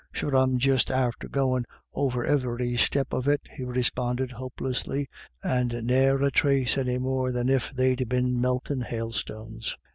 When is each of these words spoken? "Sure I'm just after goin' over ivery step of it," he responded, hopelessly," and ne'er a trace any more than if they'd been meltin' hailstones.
"Sure 0.11 0.35
I'm 0.35 0.57
just 0.57 0.89
after 0.89 1.27
goin' 1.27 1.63
over 1.93 2.25
ivery 2.27 2.75
step 2.75 3.13
of 3.13 3.27
it," 3.27 3.41
he 3.55 3.63
responded, 3.63 4.31
hopelessly," 4.31 5.07
and 5.43 5.83
ne'er 5.83 6.19
a 6.23 6.31
trace 6.31 6.75
any 6.75 6.97
more 6.97 7.31
than 7.31 7.49
if 7.49 7.69
they'd 7.71 8.09
been 8.09 8.41
meltin' 8.41 8.81
hailstones. 8.81 9.77